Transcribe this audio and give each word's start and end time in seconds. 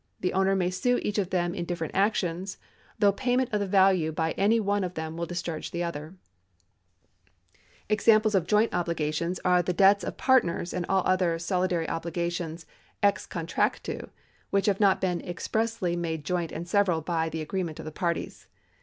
The 0.21 0.33
owner 0.33 0.55
may 0.55 0.71
sue 0.71 0.97
each 1.03 1.19
of 1.19 1.29
them 1.29 1.53
in 1.53 1.63
different 1.65 1.93
actions; 1.93 2.57
though 2.97 3.13
xiayment 3.13 3.53
of 3.53 3.59
the 3.59 3.67
value 3.67 4.11
by 4.11 4.31
any 4.31 4.59
one 4.59 4.83
of 4.83 4.95
them 4.95 5.15
will 5.15 5.27
discharge 5.27 5.69
the 5.69 5.83
others. 5.83 6.13
^ 6.13 6.17
Examples 7.87 8.33
of 8.33 8.47
joint 8.47 8.73
obligations 8.73 9.39
are 9.45 9.61
the 9.61 9.73
debts 9.73 10.03
of 10.03 10.17
partners, 10.17 10.73
and 10.73 10.87
all 10.89 11.03
other 11.05 11.35
solidary 11.37 11.87
obligations 11.87 12.65
ex 13.03 13.27
contractu 13.27 14.09
which 14.49 14.65
have 14.65 14.79
not 14.79 15.01
been 15.01 15.21
expressly 15.21 15.95
made 15.95 16.25
joint 16.25 16.51
and 16.51 16.67
several 16.67 17.01
by 17.01 17.29
the 17.29 17.41
agreement 17.41 17.77
of 17.77 17.85
the 17.85 17.91
parties. 17.91 18.47